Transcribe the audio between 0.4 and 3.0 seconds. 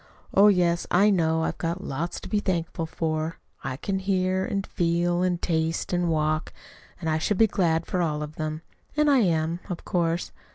yes, I know I've got lots to be thankful